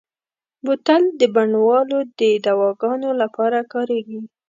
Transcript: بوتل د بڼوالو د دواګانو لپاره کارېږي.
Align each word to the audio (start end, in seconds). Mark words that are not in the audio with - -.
بوتل 0.65 1.03
د 1.19 1.21
بڼوالو 1.35 1.99
د 2.19 2.21
دواګانو 2.45 3.09
لپاره 3.21 3.59
کارېږي. 3.73 4.19